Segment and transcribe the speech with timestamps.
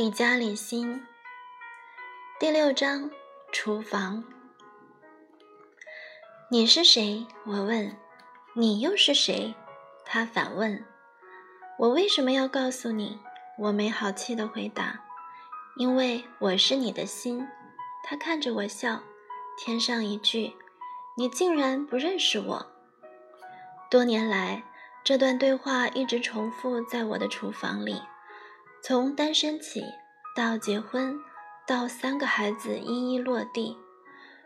[0.00, 1.06] 李家李心
[2.38, 3.10] 第六章
[3.52, 4.24] 厨房。
[6.50, 7.26] 你是谁？
[7.44, 7.94] 我问。
[8.54, 9.54] 你又是谁？
[10.06, 10.82] 他反问。
[11.78, 13.20] 我为什么要告诉你？
[13.58, 15.04] 我没好气地回答。
[15.76, 17.46] 因为我是你的心。
[18.02, 19.02] 他看着我笑，
[19.58, 20.56] 添上一句
[21.18, 22.72] ：“你竟然不认识我。”
[23.90, 24.64] 多年来，
[25.04, 28.00] 这段对话一直重复在我的厨房里。
[28.82, 29.84] 从单身起，
[30.34, 31.18] 到结婚，
[31.66, 33.76] 到三个孩子一一落地；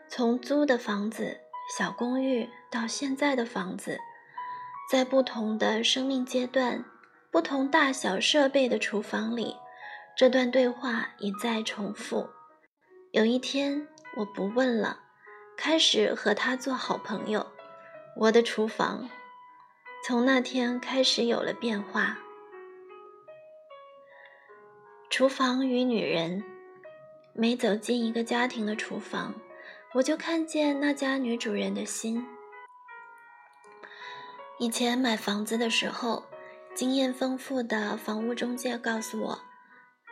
[0.09, 1.37] 从租的房子、
[1.77, 3.99] 小公寓，到现在的房子，
[4.89, 6.83] 在不同的生命阶段、
[7.31, 9.55] 不同大小设备的厨房里，
[10.17, 12.27] 这段对话一再重复。
[13.11, 14.99] 有一天，我不问了，
[15.55, 17.45] 开始和他做好朋友。
[18.17, 19.07] 我的厨房，
[20.03, 22.17] 从那天开始有了变化。
[25.09, 26.43] 厨房与女人，
[27.33, 29.33] 每走进一个家庭的厨房，
[29.93, 32.25] 我就看见那家女主人的心。
[34.59, 36.25] 以前买房子的时候，
[36.73, 39.39] 经验丰富的房屋中介告诉我，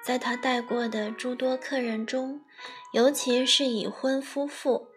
[0.02, 2.42] 在他带过的诸多客人中，
[2.94, 4.88] 尤其是已婚夫妇，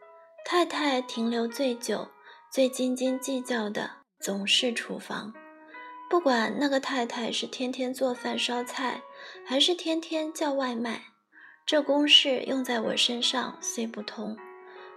[0.44, 2.08] 太太停留最久、
[2.50, 5.32] 最斤斤计较的总是厨房。
[6.08, 9.02] 不管那个太太是天天做饭烧菜，
[9.44, 11.02] 还是天天叫外卖，
[11.66, 14.36] 这公式用在我身上虽不通。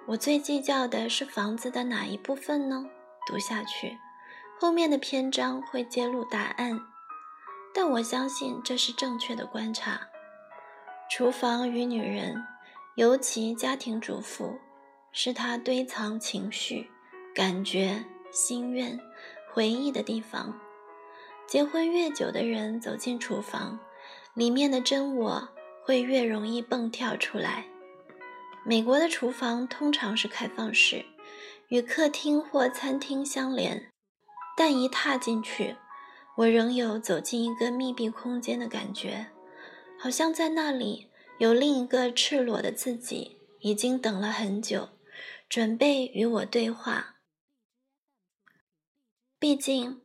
[0.05, 2.85] 我最计较的是房子的哪一部分呢？
[3.27, 3.97] 读下去，
[4.59, 6.79] 后面的篇章会揭露答案。
[7.73, 10.01] 但我相信这是正确的观察。
[11.11, 12.43] 厨房与女人，
[12.95, 14.59] 尤其家庭主妇，
[15.11, 16.89] 是她堆藏情绪、
[17.33, 18.99] 感觉、心愿、
[19.51, 20.59] 回忆的地方。
[21.49, 23.79] 结婚越久的人走进厨房，
[24.35, 25.49] 里面的真我
[25.83, 27.65] 会越容易蹦跳出来。
[28.63, 31.03] 美国的厨房通常是开放式，
[31.69, 33.89] 与客厅或餐厅相连，
[34.55, 35.75] 但一踏进去，
[36.37, 39.31] 我仍有走进一个密闭空间的感觉，
[39.97, 44.89] 好像在那里有另一个赤裸的自己，已经等了很久，
[45.49, 47.15] 准备与我对话。
[49.39, 49.99] 毕竟。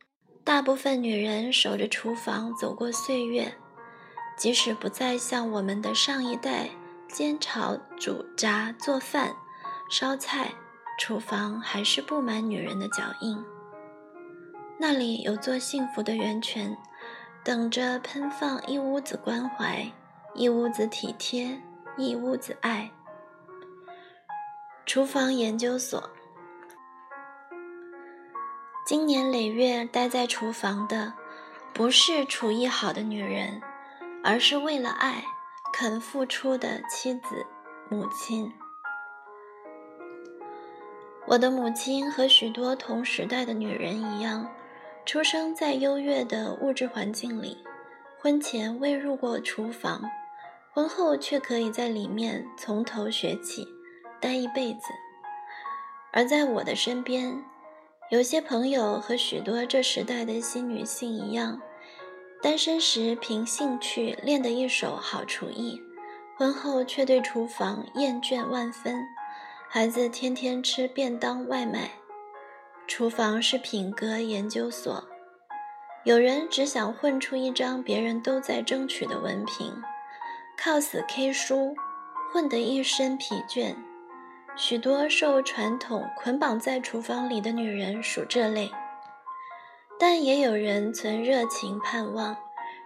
[0.45, 3.51] 大部分女人守着厨房走过岁月，
[4.37, 6.69] 即使不再像我们的上一代
[7.07, 9.35] 煎炒煮炸做饭、
[9.89, 10.53] 烧菜，
[10.99, 13.43] 厨房还是布满女人的脚印。
[14.77, 16.77] 那里有座幸福的源泉，
[17.43, 19.91] 等着喷放一屋子关怀，
[20.35, 21.59] 一屋子体贴，
[21.97, 22.91] 一屋子爱。
[24.85, 26.07] 厨房研究所。
[28.85, 31.11] 经年累月待在厨房的，
[31.73, 33.59] 不是厨艺好的女人，
[34.23, 35.25] 而是为了爱
[35.73, 37.43] 肯付出的妻子、
[37.89, 38.53] 母亲。
[41.25, 44.47] 我的母亲和许多同时代的女人一样，
[45.03, 47.57] 出生在优越的物质环境里，
[48.19, 50.03] 婚前未入过厨房，
[50.71, 53.67] 婚后却可以在里面从头学起，
[54.21, 54.93] 待一辈子。
[56.13, 57.43] 而在我的身边。
[58.11, 61.59] 有些朋友和许多这时代的新女性一样，
[62.39, 65.81] 单身时凭兴趣练得一手好厨艺，
[66.37, 69.03] 婚后却对厨房厌倦万分。
[69.67, 71.89] 孩子天天吃便当外卖，
[72.87, 75.03] 厨房是品格研究所。
[76.03, 79.73] 有人只想混出一张别人都在争取的文凭，
[80.55, 81.75] 靠死 K 书，
[82.31, 83.75] 混得一身疲倦。
[84.57, 88.71] 许多受传统捆绑在厨房里的女人属这类，
[89.99, 92.37] 但也有人存热情盼望，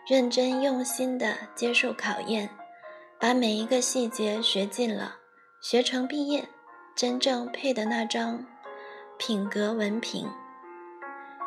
[0.07, 2.49] 认真用心地接受考验，
[3.19, 5.17] 把每一个细节学尽了，
[5.61, 6.49] 学成毕业，
[6.95, 8.43] 真正配的那张
[9.19, 10.27] 品格文凭。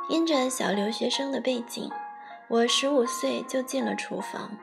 [0.09, 1.91] 因着小留学生的背景，
[2.49, 4.57] 我十五岁就进了厨房，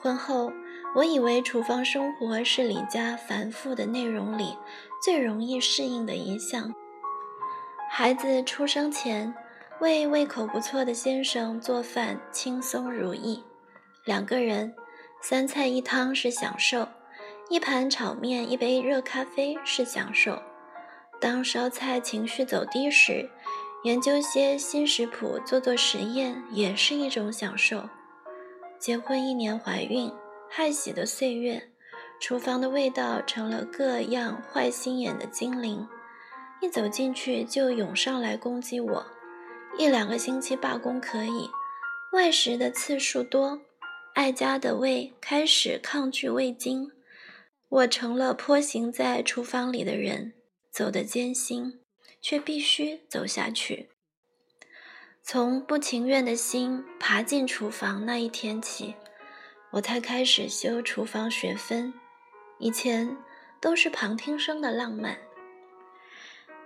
[0.00, 0.52] 婚后。
[0.94, 4.56] 我以为厨房生活是李家繁复的内容里
[5.02, 6.72] 最容易适应的一项。
[7.90, 9.34] 孩子出生前，
[9.80, 13.42] 为胃口不错的先生做饭轻松如意，
[14.04, 14.74] 两个人
[15.22, 16.86] 三菜一汤是享受，
[17.48, 20.40] 一盘炒面一杯热咖啡是享受。
[21.18, 23.30] 当烧菜情绪走低时，
[23.84, 27.88] 研究些新食谱做做实验也是一种享受。
[28.78, 30.12] 结婚一年怀孕。
[30.54, 31.70] 害喜的岁月，
[32.20, 35.88] 厨房的味道成了各样坏心眼的精灵，
[36.60, 39.06] 一走进去就涌上来攻击我。
[39.78, 41.48] 一两个星期罢工可以，
[42.12, 43.62] 外食的次数多，
[44.12, 46.92] 爱家的胃开始抗拒味精，
[47.70, 50.34] 我成了坡行在厨房里的人，
[50.70, 51.80] 走得艰辛，
[52.20, 53.88] 却必须走下去。
[55.22, 58.96] 从不情愿的心爬进厨房那一天起，
[59.72, 61.92] 我才开始修厨房学分。
[62.58, 63.16] 以前
[63.60, 65.18] 都是旁听生的浪漫。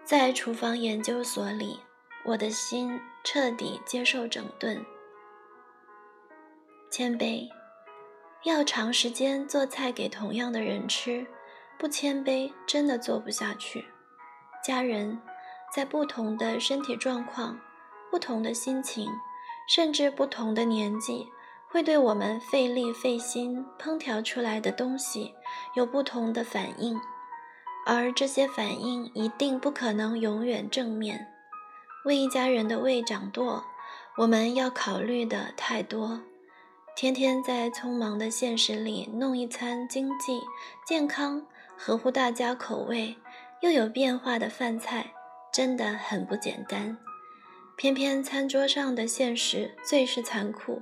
[0.05, 1.81] 在厨房研究所里，
[2.25, 4.85] 我的心彻底接受整顿。
[6.91, 7.49] 谦卑，
[8.45, 11.27] 要长时间做菜给同样的人吃，
[11.79, 13.87] 不谦卑真的做不下去。
[14.63, 15.19] 家人
[15.73, 17.59] 在不同的身体状况。
[18.09, 19.11] 不同的心情，
[19.69, 21.27] 甚至不同的年纪，
[21.77, 25.35] 会对我们费力费心烹调出来的东西
[25.75, 26.99] 有不同的反应，
[27.85, 31.29] 而这些反应一定不可能永远正面。
[32.07, 33.63] 为一家人的胃长舵，
[34.17, 36.23] 我们要考虑的太多。
[36.97, 40.41] 天天在匆忙的现实里弄一餐经济、
[40.87, 41.47] 健康、
[41.77, 43.15] 合乎大家口味
[43.61, 45.13] 又有变化的饭菜，
[45.53, 46.97] 真的很不简单。
[47.77, 50.81] 偏偏餐桌上的现实最是残酷。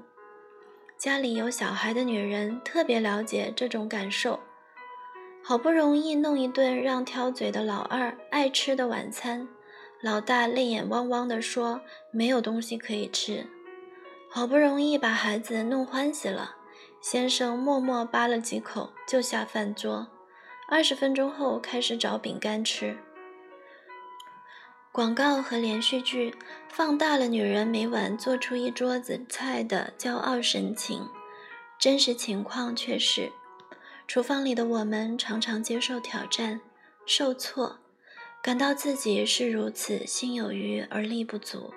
[0.96, 4.40] 家里有小孩的女人特别了解这种感受。
[5.42, 9.46] 好不容易弄一顿让挑嘴的老二爱吃的晚餐，
[10.00, 11.80] 老大泪眼汪汪地说
[12.10, 13.46] 没有东西可以吃。
[14.30, 16.56] 好不容易把孩子弄欢喜了，
[17.02, 20.08] 先生默默扒了几口就下饭桌，
[20.68, 22.96] 二十分钟后开始找饼干吃。
[24.94, 26.32] 广告和连续剧
[26.68, 31.08] 放大了女人每晚做出一桌子菜的骄傲神情，
[31.80, 33.32] 真实情况却是，
[34.06, 36.60] 厨房里的我们常常接受挑战、
[37.04, 37.80] 受挫，
[38.40, 41.74] 感到自己是如此心有余而力不足。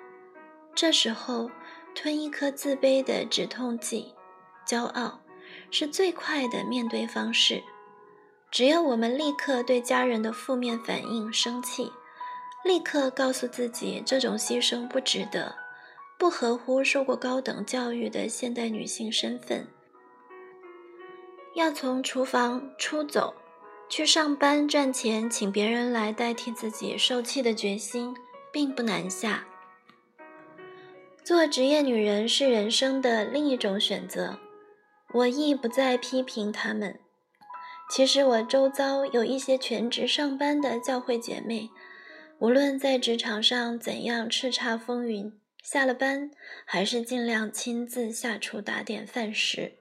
[0.72, 1.50] 这时候，
[1.96, 4.14] 吞一颗自卑的止痛剂，
[4.64, 5.18] 骄傲，
[5.72, 7.64] 是最快的面对方式。
[8.52, 11.90] 只要我们立刻对家人的负面反应生气。
[12.64, 15.54] 立刻告诉自己，这种牺牲不值得，
[16.18, 19.66] 不合乎受过高等教育的现代女性身份。
[21.54, 23.34] 要从厨房出走，
[23.88, 28.14] 去上班赚钱，请别人来代替自己受气的决心，
[28.52, 29.44] 并不难下。
[31.24, 34.38] 做职业女人是人生的另一种选择，
[35.14, 36.98] 我亦不再批评他们。
[37.90, 41.70] 其实我周遭有一些全职上班的教会姐妹。
[42.40, 46.30] 无论在职场上怎样叱咤风云，下了班
[46.64, 49.78] 还是尽量亲自下厨打点饭食。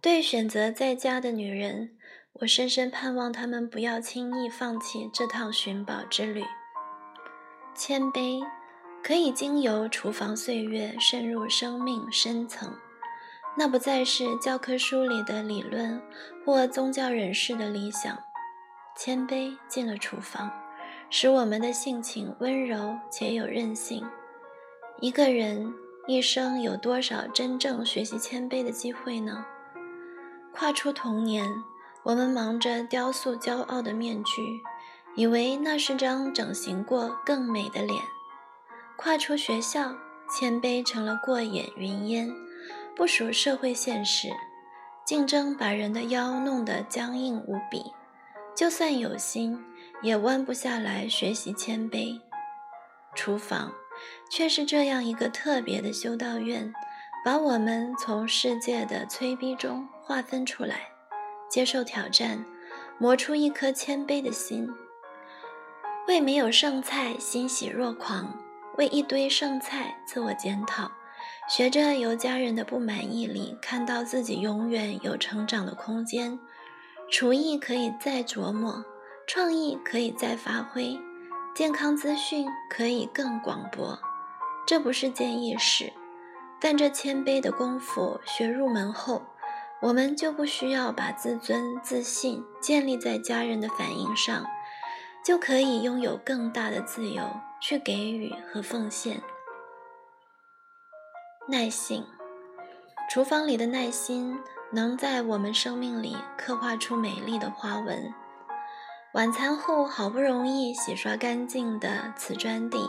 [0.00, 1.96] 对选择在家的女人，
[2.34, 6.44] 我深深盼望她们不要轻易放弃这趟寻宝之旅。
[7.74, 8.40] 谦卑
[9.02, 12.72] 可以经由厨房岁月渗入生命深层，
[13.56, 16.00] 那不再是教科书里的理论
[16.46, 18.16] 或宗教人士的理想。
[18.96, 20.61] 谦卑进了厨房。
[21.14, 24.02] 使我们的性情温柔且有韧性。
[24.98, 25.70] 一个人
[26.06, 29.44] 一生有多少真正学习谦卑的机会呢？
[30.54, 31.46] 跨出童年，
[32.02, 34.58] 我们忙着雕塑骄傲的面具，
[35.14, 38.00] 以为那是张整形过更美的脸。
[38.96, 39.94] 跨出学校，
[40.30, 42.32] 谦卑成了过眼云烟，
[42.96, 44.30] 不属社会现实。
[45.04, 47.92] 竞争把人的腰弄得僵硬无比，
[48.56, 49.62] 就算有心。
[50.02, 52.20] 也弯不下来学习谦卑，
[53.14, 53.72] 厨房
[54.30, 56.72] 却是这样一个特别的修道院，
[57.24, 60.88] 把我们从世界的催逼中划分出来，
[61.48, 62.44] 接受挑战，
[62.98, 64.68] 磨出一颗谦卑的心。
[66.08, 68.36] 为没有剩菜欣喜若狂，
[68.76, 70.90] 为一堆剩菜自我检讨，
[71.48, 76.36] 学着由家人的不满意里看到自己永远有成长的空间。
[77.08, 78.84] 厨艺可以再琢磨。
[79.26, 80.98] 创意可以再发挥，
[81.54, 83.98] 健康资讯可以更广博，
[84.66, 85.92] 这不是件易事。
[86.60, 89.22] 但这谦卑的功夫学入门后，
[89.80, 94.46] 我们就不需要把自尊自信建立在家人的反应上，
[95.24, 97.24] 就可以拥有更大的自由
[97.60, 99.20] 去给予和奉献。
[101.48, 102.06] 耐性，
[103.10, 104.38] 厨房里的耐心
[104.70, 108.14] 能在我们生命里刻画出美丽的花纹。
[109.14, 112.88] 晚餐后，好不容易洗刷干净的瓷砖地，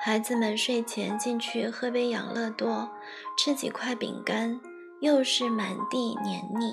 [0.00, 2.88] 孩子们睡前进去喝杯养乐多，
[3.36, 4.60] 吃几块饼干，
[5.00, 6.72] 又是满地黏腻，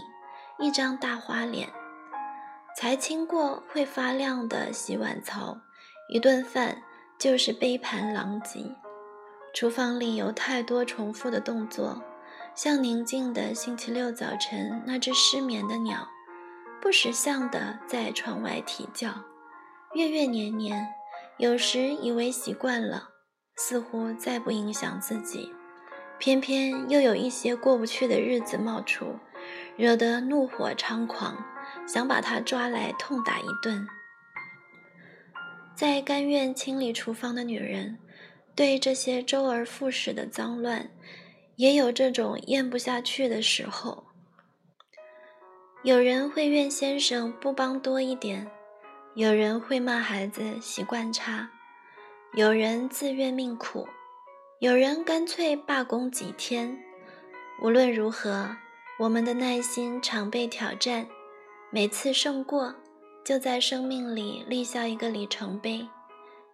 [0.59, 1.67] 一张大花脸。
[2.77, 5.57] 才清过会发亮的洗碗槽，
[6.07, 6.83] 一顿饭
[7.17, 8.75] 就是杯盘狼藉。
[9.55, 12.03] 厨房里有太多重复的动作，
[12.53, 16.07] 像宁静的星期六早晨那只失眠的鸟，
[16.85, 19.09] 不识相的在窗外啼叫，
[19.95, 20.87] 月月年年，
[21.39, 23.09] 有时以为习惯了，
[23.55, 25.51] 似乎再不影响自己，
[26.19, 29.17] 偏偏又有一些过不去的日子冒出，
[29.75, 31.43] 惹得怒火猖狂，
[31.87, 33.87] 想把他抓来痛打一顿。
[35.73, 37.97] 在甘愿清理厨房的女人，
[38.53, 40.91] 对这些周而复始的脏乱。
[41.55, 44.04] 也有这种咽不下去的时候。
[45.85, 48.49] 有人会怨先生不帮多一点，
[49.13, 51.47] 有人会骂孩子习惯差，
[52.33, 53.87] 有人自怨命苦，
[54.57, 56.75] 有人干脆罢工几天。
[57.61, 58.49] 无论如何，
[58.97, 61.07] 我们的耐心常被挑战，
[61.69, 62.73] 每次胜过，
[63.23, 65.87] 就在生命里立下一个里程碑；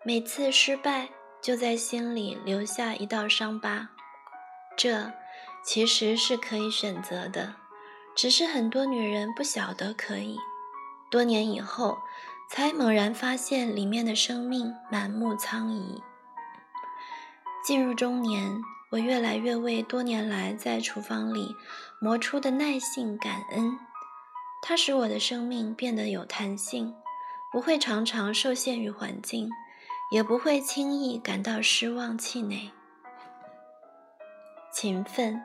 [0.04, 1.08] 每次失败，
[1.42, 3.92] 就在心里留下一道伤疤。
[4.76, 5.10] 这
[5.64, 7.56] 其实是可以选择的，
[8.22, 10.38] 只是很多女人不晓得可以。
[11.10, 11.98] 多年以后，
[12.52, 16.04] 才猛然发现里面的生命满目苍夷。
[17.66, 18.62] 进入中年，
[18.92, 21.56] 我越来越为多年来在厨房里
[22.00, 23.80] 磨出的耐性感恩。
[24.62, 26.94] 它使我的生命变得有弹性，
[27.52, 29.50] 不会常常受限于环境，
[30.12, 32.70] 也不会轻易感到失望气馁。
[34.72, 35.42] 勤奋。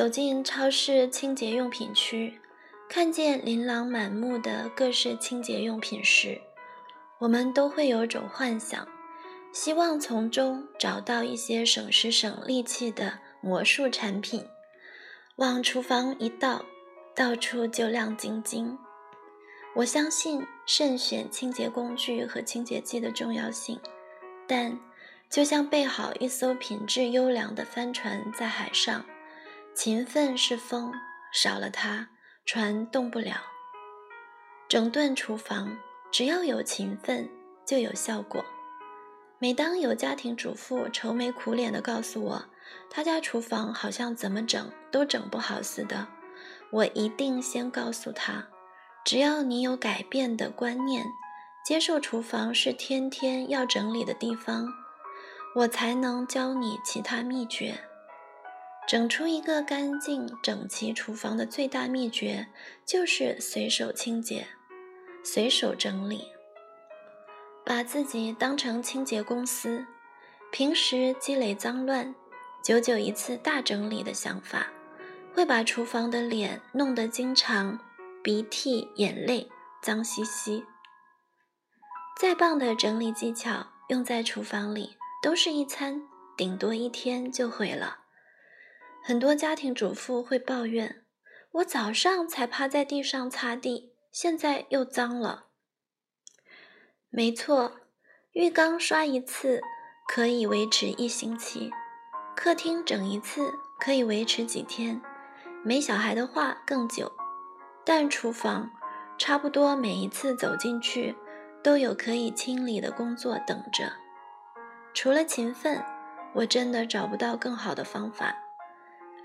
[0.00, 2.40] 走进超市清洁用品区，
[2.88, 6.40] 看见琳琅满目的各式清洁用品时，
[7.18, 8.88] 我们都会有种幻想，
[9.52, 14.42] 希望从中找到一些省时省力气的魔术产品。
[15.36, 16.64] 往厨房一倒，
[17.14, 18.78] 到处就亮晶晶。
[19.74, 23.78] 我相信慎选清洁工具和清洁剂的重要性，
[24.48, 24.80] 但。
[25.28, 29.04] 就像备好一艘品质优良的帆船在海上，
[29.74, 30.92] 勤奋是风，
[31.32, 32.08] 少了它，
[32.44, 33.36] 船动不了。
[34.68, 35.78] 整顿厨房，
[36.10, 37.30] 只要有勤奋，
[37.64, 38.44] 就有效果。
[39.38, 42.44] 每当有家庭主妇愁眉苦脸地告诉我，
[42.90, 46.08] 她家厨房好像怎么整都整不好似的，
[46.72, 48.48] 我一定先告诉她：
[49.04, 51.06] 只要你有改变的观念，
[51.64, 54.68] 接受厨房是天天要整理的地方。
[55.56, 57.80] 我才能教你其他秘诀。
[58.90, 62.48] 整出一个干净整齐厨房的最大秘诀，
[62.84, 64.44] 就是随手清洁、
[65.22, 66.24] 随手整理。
[67.64, 69.86] 把自己当成清洁公司，
[70.50, 72.12] 平时积累脏乱，
[72.64, 74.66] 久久一次大整理的想法，
[75.32, 77.78] 会把厨房的脸弄得经常
[78.24, 79.48] 鼻涕眼泪
[79.80, 80.64] 脏兮兮。
[82.18, 84.96] 再棒的整理技巧，用在厨房里。
[85.22, 86.02] 都是一餐，
[86.36, 87.99] 顶多一天就毁了。
[89.02, 91.04] 很多家庭主妇会抱怨
[91.52, 95.46] ：“我早上才趴在地上擦地，现在又脏了。”
[97.10, 97.80] 没错，
[98.32, 99.60] 浴缸刷一次
[100.06, 101.72] 可以维持一星期，
[102.36, 105.00] 客厅整一次可以维持几天，
[105.64, 107.10] 没小孩的话更久。
[107.84, 108.70] 但厨房，
[109.18, 111.16] 差不多每一次走进去，
[111.64, 113.90] 都有可以清理的工作等着。
[114.94, 115.82] 除了勤奋，
[116.34, 118.36] 我真的找不到更好的方法。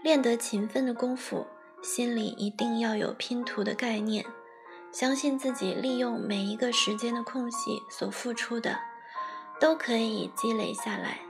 [0.06, 1.48] 练得勤奋的功夫，
[1.82, 4.24] 心里一定要有拼图的概念，
[4.92, 8.78] 相信自己利用每一个时间的空隙所付出的，
[9.60, 11.22] 都可以积累下来，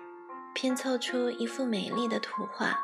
[0.53, 2.77] 拼凑出一幅美丽的图画。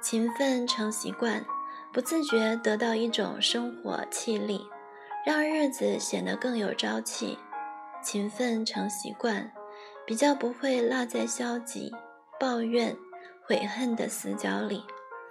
[0.00, 1.44] 勤奋成习惯，
[1.92, 4.66] 不自觉得到一种生活气力，
[5.26, 7.38] 让日子显得更有朝气。
[8.02, 9.52] 勤奋成习惯。
[10.04, 11.92] 比较不会落在消极、
[12.40, 12.96] 抱怨、
[13.46, 14.82] 悔恨的死角里，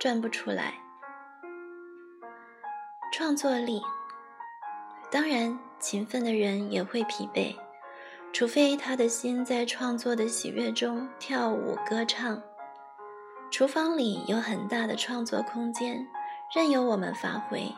[0.02, 0.74] 转不出来。
[3.14, 3.80] 创作力，
[5.12, 7.56] 当然，勤奋的人也会疲惫，
[8.34, 12.42] 除非他的心在创作的喜悦中跳舞歌唱。
[13.52, 16.08] 厨房里有很大的创作空间，
[16.52, 17.72] 任由我们发挥。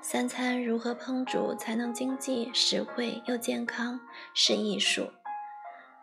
[0.00, 3.98] 三餐如何烹煮才能经济实惠又健康，
[4.32, 5.10] 是艺术。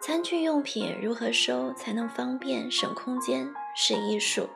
[0.02, 4.50] 餐具用品如何收才能方便省空间是艺术。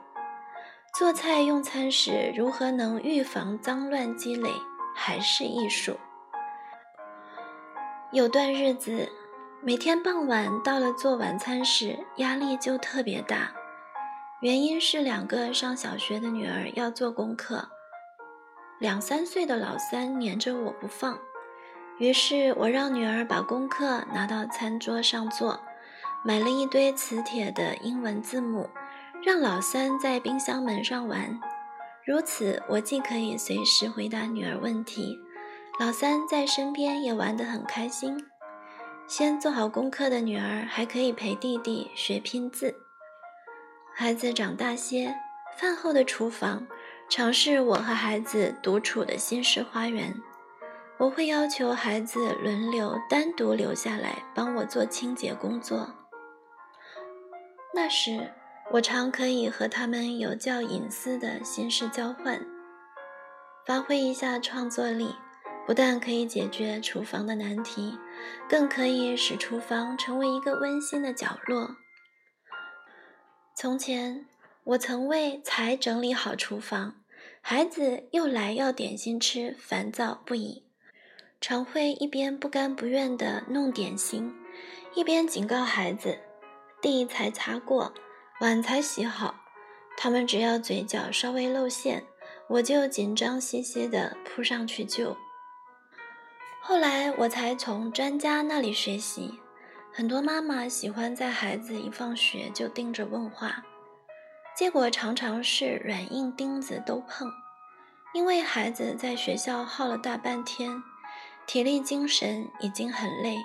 [0.97, 4.49] 做菜用餐时如何能预防脏乱积累
[4.95, 5.95] 还是艺术。
[8.11, 9.07] 有段日子，
[9.61, 13.51] 每天傍晚到了做晚餐时，压力就特别大，
[14.41, 17.69] 原因是两个上小学的女儿要做功课，
[18.79, 21.17] 两三岁的老三黏着我不放。
[21.99, 25.61] 于是我让女儿把功课拿到餐桌上做，
[26.25, 28.69] 买了一堆磁铁的英文字母，
[29.21, 31.39] 让老三在冰箱门上玩。
[32.05, 35.19] 如此，我既可以随时回答女儿问题，
[35.79, 38.25] 老三在身边也玩得很开心。
[39.05, 42.73] 先做好功课的女儿还可以陪弟弟学拼字。
[43.93, 45.13] 孩子长大些，
[45.57, 46.65] 饭后的厨房
[47.09, 50.15] 尝试我和孩子独处的新式花园。
[50.97, 55.89] 我会要求孩子轮流单独留下来帮我做清洁工作。
[57.75, 58.31] 那时。
[58.71, 62.45] 我常可以和他们有较隐私的心事交换，
[63.65, 65.15] 发挥一下创作力，
[65.65, 67.97] 不但可以解决厨房的难题，
[68.47, 71.77] 更可以使厨房成为一个温馨的角落。
[73.55, 74.27] 从前，
[74.63, 77.01] 我曾为才整理好厨房，
[77.41, 80.63] 孩子又来要点心吃，烦躁不已，
[81.41, 84.31] 常会一边不甘不愿地弄点心，
[84.93, 86.19] 一边警告孩子
[86.79, 87.91] ：“地才擦过。”
[88.39, 89.35] 碗才洗好，
[89.97, 92.05] 他们只要嘴角稍微露馅，
[92.47, 95.17] 我就紧张兮兮地扑上去救。
[96.61, 99.37] 后来我才从专家那里学习，
[99.91, 103.61] 很多妈妈喜欢在孩子一放学就盯着问话，
[104.55, 107.29] 结果常常是软硬钉子都碰，
[108.13, 110.81] 因为孩子在学校耗了大半天，
[111.45, 113.35] 体力精神已经很累，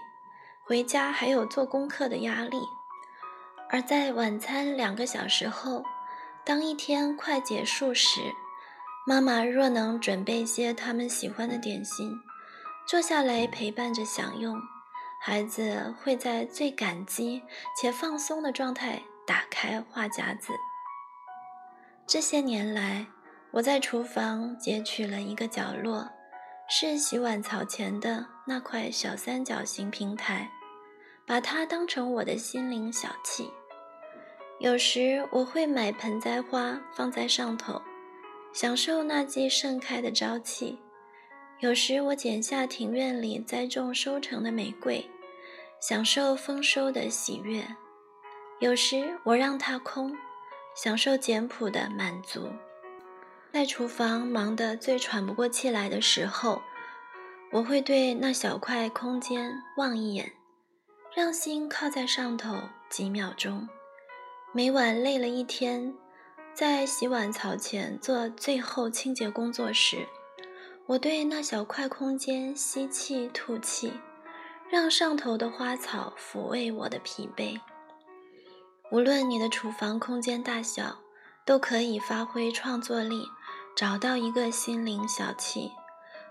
[0.64, 2.58] 回家还有做功课的压力。
[3.74, 5.82] 而在晚餐两个小时后，
[6.44, 8.20] 当一天快结束时，
[9.04, 12.12] 妈妈若能准备些他们喜欢的点心，
[12.86, 14.56] 坐下来陪伴着享用，
[15.20, 17.42] 孩子会在最感激
[17.76, 20.52] 且放松的状态打开话匣子。
[22.06, 23.04] 这些年来，
[23.50, 26.08] 我在厨房截取了一个角落，
[26.68, 30.48] 是洗碗槽前的那块小三角形平台，
[31.26, 33.50] 把它当成我的心灵小憩。
[34.60, 37.82] 有时我会买盆栽花放在上头，
[38.52, 40.78] 享受那季盛开的朝气；
[41.58, 45.04] 有时我剪下庭院里栽种收成的玫瑰，
[45.80, 47.62] 享受丰收的喜悦；
[48.60, 50.16] 有时我让它空，
[50.76, 52.48] 享受简朴的满足。
[53.52, 56.62] 在厨房忙得最喘不过气来的时候，
[57.50, 60.32] 我会对那小块空间望一眼，
[61.14, 62.56] 让心靠在上头
[62.88, 63.68] 几秒钟。
[64.56, 65.92] 每晚累了一天，
[66.54, 70.06] 在洗碗槽前做最后清洁工作时，
[70.86, 73.92] 我对那小块空间吸气吐气，
[74.70, 77.58] 让上头的花草抚慰我的疲惫。
[78.92, 81.00] 无论你的厨房空间大小，
[81.44, 83.26] 都可以发挥创作力，
[83.74, 85.68] 找到一个心灵小憩。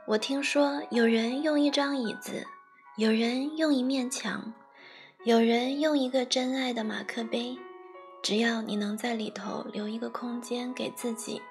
[0.08, 2.48] 我听说有人用一张椅子，
[2.96, 4.54] 有人用一面墙，
[5.26, 7.58] 有人用一个真爱的马克杯。
[8.24, 11.42] 只要你能在里头留一个空间给自己，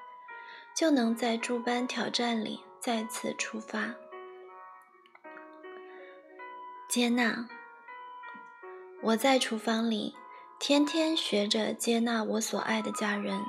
[0.74, 3.94] 就能在诸般挑战里再次出发。
[6.88, 7.46] 接纳，
[9.02, 10.14] 我在厨房里
[10.58, 13.42] 天天学着接纳我所爱的家人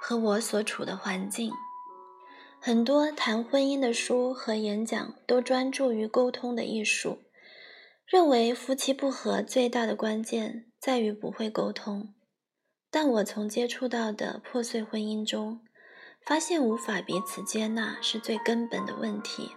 [0.00, 1.52] 和我所处的环境。
[2.58, 7.22] 很多谈婚姻的书和演讲都专注于沟通的艺术，
[8.04, 12.12] 认为夫妻不和最大的关键在于不会沟通。
[12.90, 15.60] 但我从接触到的破碎婚姻中，
[16.24, 19.52] 发现无法彼此接纳是最根本的问题。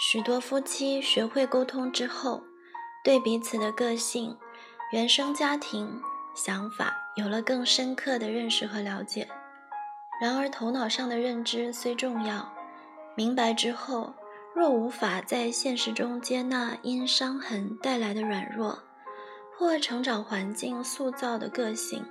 [0.00, 2.42] 许多夫妻学会沟通之后，
[3.04, 4.36] 对彼此的个性、
[4.92, 6.00] 原生家庭、
[6.34, 9.28] 想法有了更深刻的认识和了解。
[10.20, 12.52] 然而，头脑上的认知虽重要，
[13.14, 14.14] 明白之后，
[14.54, 18.78] 若无法在现实中接纳因伤痕带来的软弱，
[19.58, 22.04] 或成长环境塑造的个性，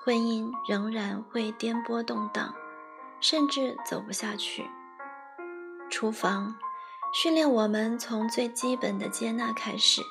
[0.00, 2.54] 婚姻仍然会颠簸动荡，
[3.18, 4.64] 甚至走不下去。
[5.90, 6.54] 厨房
[7.12, 10.02] 训练我们从最基本的接纳开始，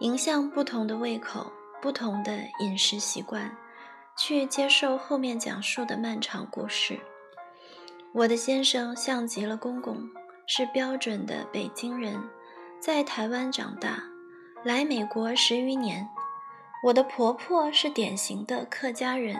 [0.00, 3.56] 迎向不同的胃口、不同的饮食习惯，
[4.14, 7.00] 去接受后面讲述的漫长故事。
[8.12, 10.06] 我的先生像极了公公，
[10.46, 12.22] 是标准的北京人，
[12.78, 14.04] 在台湾长大。
[14.64, 16.08] 来美国十余年，
[16.82, 19.36] 我的婆婆是典型的客家人，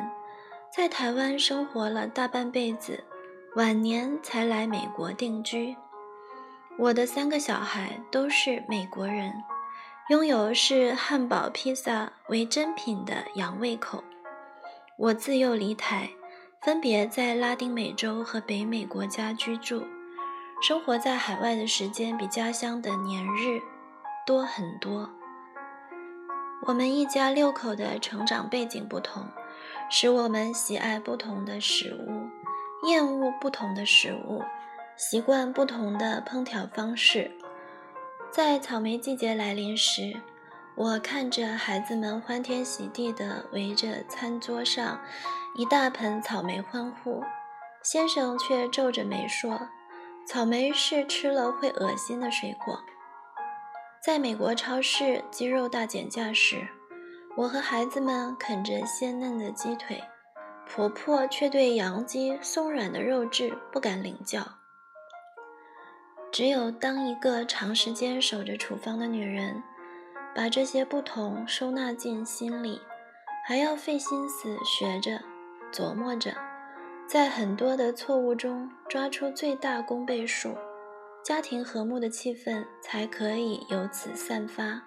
[0.71, 3.03] 在台湾生活了大半辈子，
[3.57, 5.75] 晚年才来美国定居。
[6.79, 9.33] 我的三个小孩都是美国人，
[10.11, 14.05] 拥有视汉堡、披萨为珍品的洋胃口。
[14.99, 16.11] 我自幼离台，
[16.61, 19.85] 分别在拉丁美洲和北美国家居住，
[20.61, 23.63] 生活在海外的时间比家乡的年日。
[24.27, 25.11] 多很多。
[26.67, 29.27] 我们一家六口的成长背景不同，
[29.91, 32.29] 使我们喜爱不同的食物，
[32.89, 34.43] 厌恶不同的食物，
[34.97, 37.31] 习惯不同的烹调方式。
[38.31, 40.19] 在草莓季节来临时，
[40.75, 44.99] 我看着孩子们欢天喜地地围着餐桌上
[45.55, 47.23] 一大盆草莓欢呼，
[47.83, 49.69] 先生却皱着眉说
[50.27, 52.83] ：“草莓是吃了会恶心的水果。”
[54.05, 56.69] 在美国超市鸡肉大减价时，
[57.39, 59.99] 我和孩子们啃着鲜嫩的鸡腿，
[60.69, 64.43] 婆婆却对羊鸡松软的肉质不敢领教。
[66.31, 69.63] 只有当一个长时间守着厨房的女人，
[70.35, 72.83] 把这些不同收纳进心里，
[73.47, 75.19] 还要费心思学着、
[75.73, 76.35] 琢磨着，
[77.07, 80.55] 在很多的错误中抓出最大公倍数，
[81.25, 84.83] 家庭和睦的气氛才可以由此散发。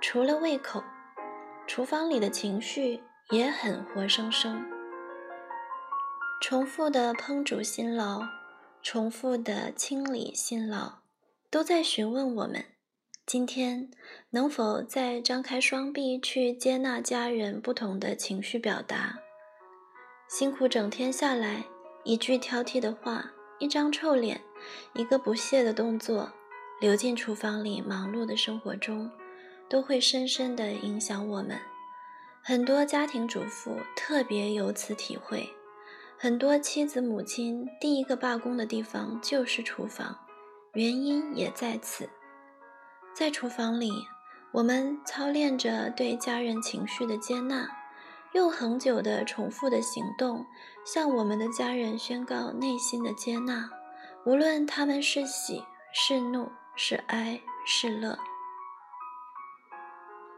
[0.00, 0.82] 除了胃口，
[1.64, 4.66] 厨房里的情绪也很活生生，
[6.42, 8.22] 重复的烹煮辛劳。
[8.82, 10.98] 重复的清理辛劳，
[11.50, 12.64] 都在询问我们：
[13.24, 13.90] 今天
[14.30, 19.18] 能否再张开双臂去接纳家人不同的情绪表达？
[20.28, 21.64] 辛苦整天下来，
[22.04, 24.40] 一句挑剔的话，一张臭脸，
[24.94, 26.30] 一个不屑的动作，
[26.80, 29.10] 流进厨房里忙碌的生活中，
[29.68, 31.58] 都会深深地影响我们。
[32.42, 35.48] 很多家庭主妇特别有此体会。
[36.18, 40.16] 很多妻子、母亲第一个罢工的地方就是厨房，
[40.74, 42.08] 原因也在此。
[43.14, 43.90] 在厨房里，
[44.52, 47.68] 我们操练着对家人情绪的接纳，
[48.36, 50.44] 用恒久的重复的行动，
[50.84, 53.66] 向我们的家人宣告内心的接纳，
[54.26, 58.18] 无论他们是喜是怒是哀是乐。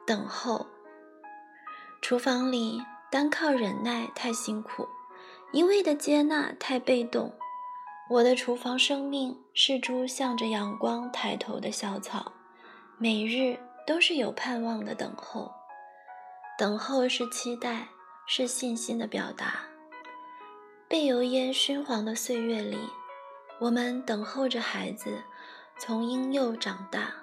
[0.06, 0.64] 等候，
[2.00, 2.80] 厨房里
[3.10, 4.86] 单靠忍耐太辛苦。
[5.50, 7.32] 一味的接纳太被动，
[8.08, 12.30] 我的厨房生命是株向着阳光抬头的小草，
[12.96, 15.57] 每日都是有盼望的等候。
[16.58, 17.86] 等候是期待，
[18.26, 19.60] 是信心的表达。
[20.88, 22.76] 被油烟熏黄的岁月里，
[23.60, 25.22] 我们等候着孩子
[25.78, 27.14] 从婴幼长大，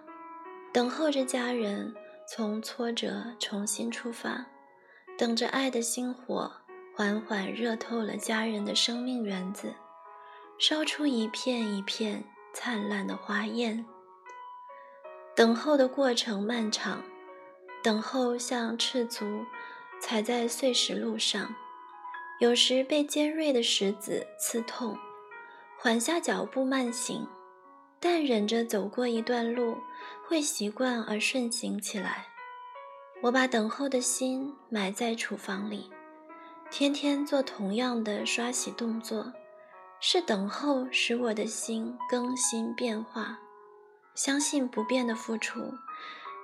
[0.71, 1.93] 等候着家人
[2.25, 4.45] 从挫折重新出发，
[5.17, 6.49] 等着爱的星火。
[6.95, 9.75] 缓缓热透了家人的生命园子，
[10.57, 13.85] 烧出一片一片灿烂的花艳。
[15.35, 17.03] 等候的过程漫长，
[17.85, 19.45] 等候像赤足
[20.01, 21.53] 踩在碎石路上，
[22.39, 24.97] 有时被尖锐的石子刺痛，
[25.77, 27.27] 缓下脚步慢行，
[27.99, 29.77] 但忍着走过一段路，
[30.27, 32.25] 会习惯而顺行起来。
[33.21, 35.91] 我把等候的心埋在厨房里。
[36.71, 39.31] 天天做同样的刷洗动作，
[39.99, 43.37] 是等候使我的心更新变化。
[44.15, 45.71] 相信不变的付出，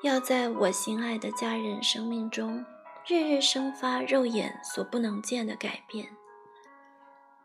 [0.04, 2.66] 要在我心爱的家人生命中
[3.08, 6.08] 日日生发肉眼所不能见的改变。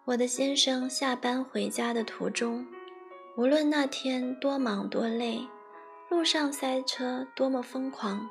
[0.07, 2.67] 我的先生下班回家的途中，
[3.37, 5.47] 无论那天多忙多累，
[6.09, 8.27] 路上塞车多么疯狂。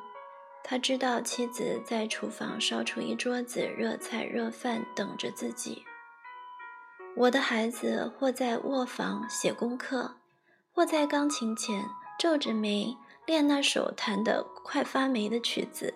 [0.63, 5.83] 他知道妻子在厨房烧出一桌子热菜热饭等着自己。
[7.15, 10.15] 我的孩子或在卧房写功课，
[10.73, 11.85] 或在钢琴前
[12.17, 15.93] 皱着眉练那首弹得快发霉的曲子。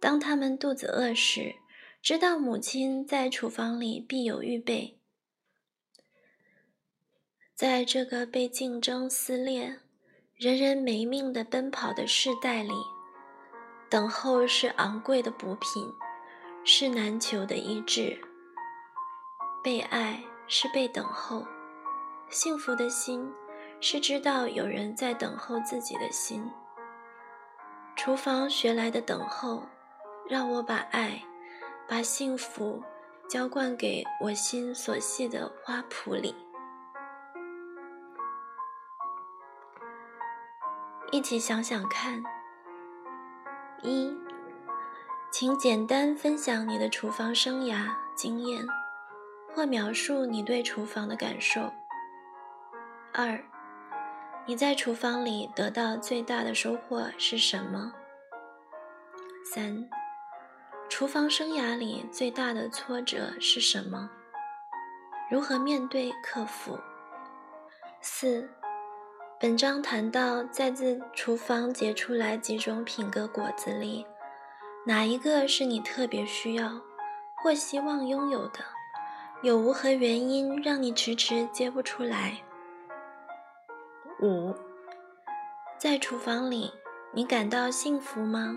[0.00, 1.54] 当他们肚子饿时，
[2.02, 4.98] 知道母亲在厨房里必有预备。
[7.54, 9.78] 在这个被竞争撕裂、
[10.34, 12.72] 人人没命的奔跑的世代里。
[13.88, 15.92] 等候是昂贵的补品，
[16.64, 18.18] 是难求的医治。
[19.62, 21.46] 被爱是被等候，
[22.30, 23.30] 幸福的心
[23.84, 26.48] 是知道有人在等候自己的心。
[27.96, 29.66] 厨房学来的等候，
[30.28, 31.20] 让我把爱、
[31.88, 32.80] 把幸福
[33.28, 36.32] 浇灌给我心所系的花圃里。
[41.10, 42.22] 一起想想看。
[43.82, 44.16] 一，
[45.32, 48.64] 请简单分享你的厨房生涯经验，
[49.52, 51.60] 或描述你对厨房的感受。
[53.12, 53.44] 二，
[54.44, 57.92] 你在厨房里得到最大的收获是什么？
[59.54, 59.88] 三，
[60.88, 64.10] 厨房生涯里最大的挫折是什么？
[65.30, 66.76] 如何面对克服？
[68.00, 68.48] 四。
[69.38, 74.04] 本章谈到，在自厨房结出来几种品格果子里，
[74.84, 76.80] 哪一个是你特别需要
[77.36, 78.58] 或希望拥有的，
[79.42, 82.42] 有无何原因让你迟迟接不出来？
[84.22, 84.54] 五，
[85.78, 86.70] 在厨房里，
[87.12, 88.56] 你感到幸福吗？